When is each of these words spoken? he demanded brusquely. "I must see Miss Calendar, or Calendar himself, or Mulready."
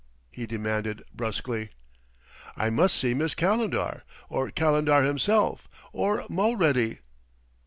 he 0.31 0.47
demanded 0.47 1.03
brusquely. 1.13 1.69
"I 2.57 2.71
must 2.71 2.97
see 2.97 3.13
Miss 3.13 3.35
Calendar, 3.35 4.01
or 4.29 4.49
Calendar 4.49 5.03
himself, 5.03 5.67
or 5.93 6.25
Mulready." 6.27 7.01